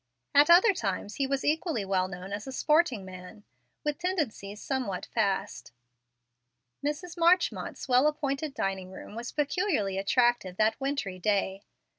At 0.33 0.49
other 0.49 0.73
times 0.73 1.17
he 1.17 1.27
was 1.27 1.45
equally 1.45 1.85
well 1.85 2.07
known 2.07 2.33
as 2.33 2.47
a 2.47 2.51
sporting 2.51 3.05
man, 3.05 3.43
with 3.83 3.99
tendencies 3.99 4.59
somewhat 4.59 5.05
fast. 5.05 5.73
Mrs. 6.83 7.17
Marchmont's 7.19 7.87
well 7.87 8.07
appointed 8.07 8.55
dining 8.55 8.89
room 8.89 9.13
was 9.13 9.31
peculiarly 9.31 9.99
attractive 9.99 10.57
that 10.57 10.81
wintry 10.81 11.19
day. 11.19 11.61